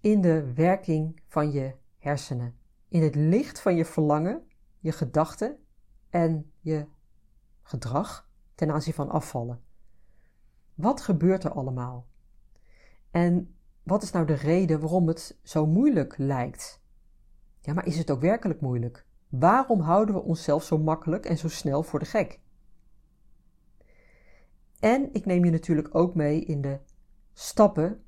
in 0.00 0.20
de 0.20 0.52
werking 0.54 1.20
van 1.26 1.50
je 1.50 1.74
hersenen, 1.98 2.58
in 2.88 3.02
het 3.02 3.14
licht 3.14 3.60
van 3.60 3.76
je 3.76 3.84
verlangen, 3.84 4.46
je 4.78 4.92
gedachten 4.92 5.58
en 6.10 6.52
je 6.60 6.86
gedrag 7.62 8.30
ten 8.54 8.70
aanzien 8.70 8.94
van 8.94 9.10
afvallen. 9.10 9.62
Wat 10.74 11.00
gebeurt 11.00 11.44
er 11.44 11.52
allemaal? 11.52 12.06
En 13.10 13.56
wat 13.82 14.02
is 14.02 14.10
nou 14.10 14.26
de 14.26 14.34
reden 14.34 14.80
waarom 14.80 15.08
het 15.08 15.38
zo 15.42 15.66
moeilijk 15.66 16.18
lijkt? 16.18 16.82
Ja, 17.60 17.72
maar 17.72 17.86
is 17.86 17.98
het 17.98 18.10
ook 18.10 18.20
werkelijk 18.20 18.60
moeilijk? 18.60 19.06
Waarom 19.28 19.80
houden 19.80 20.14
we 20.14 20.20
onszelf 20.20 20.64
zo 20.64 20.78
makkelijk 20.78 21.26
en 21.26 21.38
zo 21.38 21.48
snel 21.48 21.82
voor 21.82 21.98
de 21.98 22.04
gek? 22.04 22.40
En 24.80 25.14
ik 25.14 25.26
neem 25.26 25.44
je 25.44 25.50
natuurlijk 25.50 25.94
ook 25.94 26.14
mee 26.14 26.44
in 26.44 26.60
de 26.60 26.80
stappen 27.32 28.04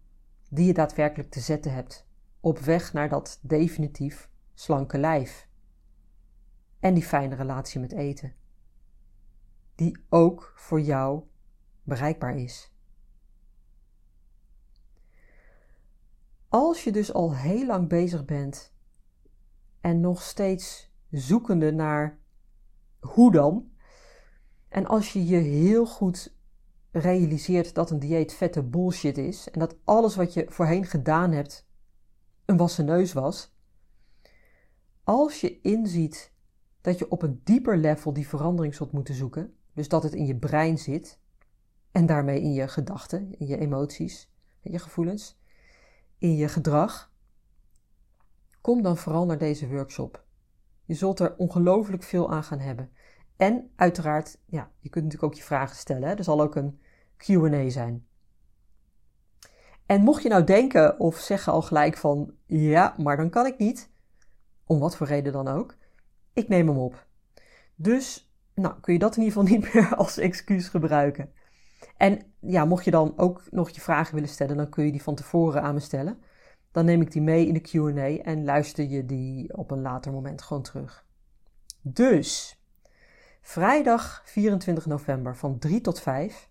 die 0.49 0.67
je 0.67 0.73
daadwerkelijk 0.73 1.31
te 1.31 1.41
zetten 1.41 1.73
hebt 1.73 2.09
op 2.41 2.59
weg 2.59 2.93
naar 2.93 3.09
dat 3.09 3.39
definitief 3.43 4.31
slanke 4.55 4.99
lijf. 4.99 5.49
En 6.79 6.95
die 6.95 7.03
fijne 7.03 7.35
relatie 7.35 7.81
met 7.81 7.93
eten. 7.93 8.35
Die 9.75 10.05
ook 10.09 10.53
voor 10.57 10.81
jou 10.81 11.23
bereikbaar 11.83 12.37
is. 12.37 12.73
Als 16.49 16.85
je 16.85 16.93
dus 16.93 17.13
al 17.13 17.37
heel 17.37 17.67
lang 17.67 17.89
bezig 17.89 18.25
bent 18.25 18.75
en 19.81 20.01
nog 20.01 20.23
steeds 20.23 20.90
zoekende 21.11 21.73
naar 21.73 22.19
hoe 23.01 23.33
dan, 23.33 23.71
en 24.69 24.87
als 24.87 25.13
je 25.13 25.27
je 25.27 25.37
heel 25.37 25.87
goed 25.87 26.35
realiseert 26.91 27.75
dat 27.75 27.91
een 27.91 27.99
dieet 27.99 28.33
vette 28.33 28.63
bullshit 28.63 29.19
is 29.19 29.51
en 29.51 29.59
dat 29.59 29.77
alles 29.85 30.17
wat 30.17 30.35
je 30.35 30.47
voorheen 30.49 30.85
gedaan 30.85 31.33
hebt 31.33 31.69
een 32.45 32.57
wassen 32.57 32.85
neus 32.85 33.13
was, 33.13 33.55
als 35.05 35.41
je 35.41 35.61
inziet 35.61 36.33
dat 36.81 36.99
je 36.99 37.11
op 37.11 37.23
een 37.23 37.41
dieper 37.45 37.77
level 37.77 38.13
die 38.13 38.29
verandering 38.29 38.75
zult 38.75 38.93
moeten 38.93 39.15
zoeken, 39.15 39.55
dus 39.73 39.89
dat 39.89 40.03
het 40.03 40.13
in 40.13 40.27
je 40.27 40.37
brein 40.37 40.79
zit 40.79 41.19
en 41.93 42.07
daarmee 42.07 42.41
in 42.41 42.53
je 42.53 42.69
gedachten, 42.69 43.39
in 43.39 43.47
je 43.47 43.59
emoties, 43.59 44.33
in 44.61 44.73
je 44.73 44.79
gevoelens, 44.79 45.41
in 46.19 46.37
je 46.37 46.49
gedrag, 46.49 47.13
kom 48.61 48.83
dan 48.83 48.97
vooral 48.97 49.27
naar 49.27 49.39
deze 49.39 49.69
workshop. 49.69 50.25
Je 50.91 50.97
zult 50.97 51.21
er 51.21 51.35
ongelooflijk 51.37 52.03
veel 52.03 52.33
aan 52.33 52.45
gaan 52.45 52.59
hebben. 52.59 52.91
En 53.37 53.71
uiteraard, 53.77 54.39
ja, 54.47 54.71
je 54.79 54.89
kunt 54.89 55.05
natuurlijk 55.05 55.33
ook 55.33 55.39
je 55.39 55.45
vragen 55.45 55.77
stellen. 55.77 56.09
Hè? 56.09 56.15
Er 56.15 56.25
zal 56.25 56.41
ook 56.41 56.55
een 56.55 56.81
QA 57.17 57.69
zijn. 57.69 58.07
En 59.87 60.03
mocht 60.03 60.23
je 60.23 60.29
nou 60.29 60.45
denken 60.45 61.01
of 61.01 61.19
zeggen 61.19 61.53
al 61.53 61.63
gelijk 61.63 61.97
van 61.97 62.35
ja, 62.47 62.95
maar 62.99 63.17
dan 63.17 63.31
kan 63.31 63.47
ik 63.47 63.59
niet, 63.59 63.91
om 64.65 64.79
wat 64.79 64.97
voor 64.97 65.07
reden 65.07 65.33
dan 65.33 65.49
ook, 65.49 65.77
ik 66.33 66.49
neem 66.49 66.69
hem 66.69 66.79
op. 66.79 67.07
Dus, 67.75 68.33
nou, 68.55 68.81
kun 68.81 68.93
je 68.93 68.99
dat 68.99 69.17
in 69.17 69.23
ieder 69.23 69.39
geval 69.39 69.51
niet 69.57 69.73
meer 69.73 69.95
als 69.95 70.19
excuus 70.19 70.69
gebruiken. 70.69 71.33
En 71.97 72.23
ja, 72.41 72.65
mocht 72.65 72.85
je 72.85 72.91
dan 72.91 73.13
ook 73.17 73.43
nog 73.51 73.71
je 73.71 73.81
vragen 73.81 74.15
willen 74.15 74.29
stellen, 74.29 74.57
dan 74.57 74.69
kun 74.69 74.85
je 74.85 74.93
die 74.93 75.03
van 75.03 75.15
tevoren 75.15 75.63
aan 75.63 75.75
me 75.75 75.81
stellen. 75.81 76.19
Dan 76.73 76.85
neem 76.85 77.01
ik 77.01 77.13
die 77.13 77.23
mee 77.23 77.47
in 77.47 77.55
de 77.55 77.61
QA 77.61 78.23
en 78.23 78.45
luister 78.45 78.85
je 78.85 79.07
die 79.07 79.57
op 79.57 79.71
een 79.71 79.81
later 79.81 80.13
moment 80.13 80.43
gewoon 80.43 80.63
terug. 80.63 81.07
Dus, 81.83 82.61
vrijdag 83.41 84.23
24 84.25 84.87
november 84.87 85.37
van 85.37 85.59
3 85.59 85.81
tot 85.81 86.01
5. 86.01 86.51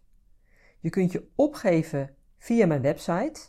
Je 0.80 0.90
kunt 0.90 1.12
je 1.12 1.28
opgeven 1.36 2.16
via 2.38 2.66
mijn 2.66 2.82
website 2.82 3.40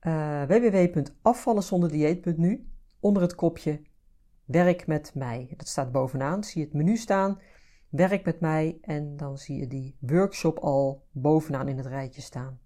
uh, 0.00 0.42
www.afvallenzonderdieet.nu 0.42 2.68
onder 3.00 3.22
het 3.22 3.34
kopje 3.34 3.80
Werk 4.46 4.86
met 4.86 5.14
mij. 5.14 5.54
Dat 5.56 5.68
staat 5.68 5.92
bovenaan. 5.92 6.44
Zie 6.44 6.60
je 6.60 6.66
het 6.66 6.76
menu 6.76 6.96
staan. 6.96 7.40
Werk 7.88 8.24
met 8.24 8.40
mij. 8.40 8.78
En 8.80 9.16
dan 9.16 9.38
zie 9.38 9.58
je 9.58 9.66
die 9.66 9.96
workshop 10.00 10.58
al 10.58 11.06
bovenaan 11.10 11.68
in 11.68 11.76
het 11.76 11.86
rijtje 11.86 12.20
staan. 12.20 12.60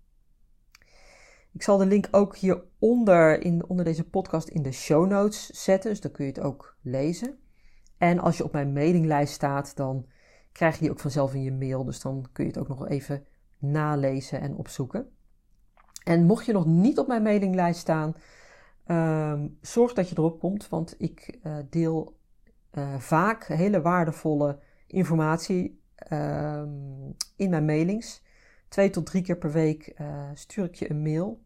Ik 1.52 1.62
zal 1.62 1.78
de 1.78 1.86
link 1.86 2.08
ook 2.10 2.36
hieronder 2.36 3.42
in, 3.42 3.68
onder 3.68 3.84
deze 3.84 4.04
podcast 4.04 4.48
in 4.48 4.62
de 4.62 4.72
show 4.72 5.08
notes 5.08 5.46
zetten. 5.46 5.90
Dus 5.90 6.00
dan 6.00 6.10
kun 6.10 6.24
je 6.24 6.32
het 6.32 6.40
ook 6.40 6.76
lezen. 6.82 7.38
En 7.98 8.18
als 8.18 8.36
je 8.36 8.44
op 8.44 8.52
mijn 8.52 8.72
mailinglijst 8.72 9.32
staat, 9.32 9.76
dan 9.76 10.06
krijg 10.52 10.74
je 10.74 10.80
die 10.80 10.90
ook 10.90 11.00
vanzelf 11.00 11.34
in 11.34 11.42
je 11.42 11.52
mail. 11.52 11.84
Dus 11.84 12.00
dan 12.00 12.26
kun 12.32 12.44
je 12.44 12.50
het 12.50 12.60
ook 12.60 12.68
nog 12.68 12.88
even 12.88 13.26
nalezen 13.58 14.40
en 14.40 14.56
opzoeken. 14.56 15.08
En 16.04 16.26
mocht 16.26 16.46
je 16.46 16.52
nog 16.52 16.66
niet 16.66 16.98
op 16.98 17.06
mijn 17.06 17.22
mailinglijst 17.22 17.80
staan, 17.80 18.14
ehm, 18.86 19.48
zorg 19.60 19.92
dat 19.92 20.08
je 20.08 20.18
erop 20.18 20.40
komt, 20.40 20.68
want 20.68 20.94
ik 20.98 21.38
uh, 21.42 21.56
deel 21.70 22.18
uh, 22.72 22.98
vaak 22.98 23.44
hele 23.44 23.80
waardevolle 23.80 24.58
informatie 24.86 25.82
uh, 26.12 26.62
in 27.36 27.50
mijn 27.50 27.64
mailings. 27.64 28.22
Twee 28.70 28.90
tot 28.90 29.06
drie 29.06 29.22
keer 29.22 29.36
per 29.36 29.52
week 29.52 29.92
uh, 30.00 30.28
stuur 30.34 30.64
ik 30.64 30.74
je 30.74 30.90
een 30.90 31.02
mail. 31.02 31.42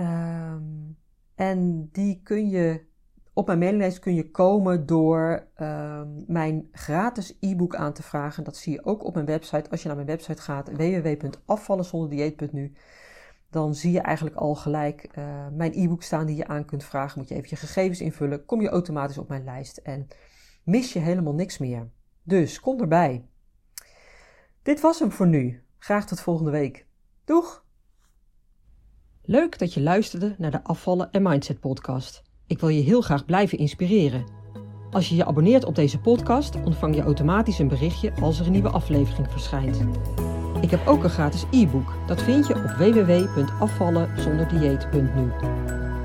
Um, 0.00 0.96
en 1.34 1.88
die 1.92 2.20
kun 2.22 2.48
je 2.48 2.84
op 3.32 3.46
mijn 3.46 3.58
mailinglijst 3.58 3.98
kun 3.98 4.14
je 4.14 4.30
komen 4.30 4.86
door 4.86 5.46
uh, 5.56 6.02
mijn 6.26 6.68
gratis 6.72 7.36
e-book 7.40 7.74
aan 7.74 7.92
te 7.92 8.02
vragen. 8.02 8.44
Dat 8.44 8.56
zie 8.56 8.72
je 8.72 8.84
ook 8.84 9.04
op 9.04 9.14
mijn 9.14 9.26
website. 9.26 9.70
Als 9.70 9.80
je 9.80 9.86
naar 9.86 9.96
mijn 9.96 10.08
website 10.08 10.42
gaat, 10.42 10.70
www.afvallenzonderdieet.nu, 10.70 12.72
dan 13.50 13.74
zie 13.74 13.92
je 13.92 14.00
eigenlijk 14.00 14.36
al 14.36 14.54
gelijk 14.54 15.08
uh, 15.18 15.46
mijn 15.52 15.72
e-book 15.74 16.02
staan 16.02 16.26
die 16.26 16.36
je 16.36 16.46
aan 16.46 16.64
kunt 16.64 16.84
vragen. 16.84 17.18
Moet 17.18 17.28
je 17.28 17.34
even 17.34 17.48
je 17.50 17.56
gegevens 17.56 18.00
invullen, 18.00 18.44
kom 18.44 18.60
je 18.60 18.68
automatisch 18.68 19.18
op 19.18 19.28
mijn 19.28 19.44
lijst 19.44 19.76
en 19.76 20.08
mis 20.62 20.92
je 20.92 20.98
helemaal 20.98 21.34
niks 21.34 21.58
meer. 21.58 21.88
Dus 22.22 22.60
kom 22.60 22.80
erbij. 22.80 23.26
Dit 24.62 24.80
was 24.80 24.98
hem 24.98 25.10
voor 25.10 25.26
nu. 25.26 25.61
Graag 25.82 26.06
tot 26.06 26.20
volgende 26.20 26.50
week. 26.50 26.86
Doeg! 27.24 27.64
Leuk 29.22 29.58
dat 29.58 29.74
je 29.74 29.80
luisterde 29.80 30.34
naar 30.38 30.50
de 30.50 30.64
Afvallen 30.64 31.10
en 31.10 31.22
Mindset 31.22 31.60
podcast. 31.60 32.22
Ik 32.46 32.58
wil 32.58 32.68
je 32.68 32.82
heel 32.82 33.00
graag 33.00 33.24
blijven 33.24 33.58
inspireren. 33.58 34.24
Als 34.90 35.08
je 35.08 35.14
je 35.14 35.24
abonneert 35.24 35.64
op 35.64 35.74
deze 35.74 36.00
podcast, 36.00 36.54
ontvang 36.64 36.94
je 36.94 37.02
automatisch 37.02 37.58
een 37.58 37.68
berichtje 37.68 38.12
als 38.20 38.40
er 38.40 38.46
een 38.46 38.52
nieuwe 38.52 38.68
aflevering 38.68 39.30
verschijnt. 39.30 39.80
Ik 40.60 40.70
heb 40.70 40.86
ook 40.86 41.04
een 41.04 41.10
gratis 41.10 41.44
e-book. 41.50 41.94
Dat 42.06 42.22
vind 42.22 42.46
je 42.46 42.54
op 42.54 42.62
www.afvallenzonderdieet.nu. 42.62 45.32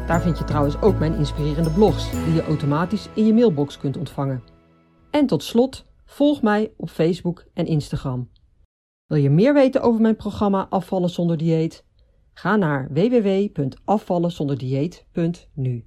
Daar 0.08 0.22
vind 0.22 0.38
je 0.38 0.44
trouwens 0.44 0.82
ook 0.82 1.00
mijn 1.00 1.16
inspirerende 1.16 1.72
blogs, 1.72 2.12
die 2.12 2.34
je 2.34 2.44
automatisch 2.44 3.10
in 3.14 3.26
je 3.26 3.34
mailbox 3.34 3.78
kunt 3.78 3.98
ontvangen. 3.98 4.44
En 5.12 5.26
tot 5.26 5.44
slot, 5.44 5.86
volg 6.06 6.42
mij 6.42 6.72
op 6.78 6.90
Facebook 6.90 7.46
en 7.54 7.66
Instagram. 7.66 8.30
Wil 9.08 9.18
je 9.18 9.30
meer 9.30 9.54
weten 9.54 9.82
over 9.82 10.02
mijn 10.02 10.16
programma 10.16 10.68
Afvallen 10.70 11.10
zonder 11.10 11.38
dieet? 11.38 11.84
Ga 12.34 12.56
naar 12.56 12.88
www.afvallenzonderdieet.nu. 12.92 15.86